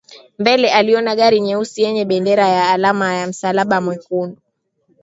Mbele 0.39 0.71
aliona 0.71 1.15
gari 1.15 1.39
nyeusi 1.39 1.81
yenye 1.81 2.05
bendera 2.05 2.47
ya 2.49 2.69
alama 2.69 3.13
ya 3.13 3.27
msalaba 3.27 3.81
mwekundu 3.81 4.37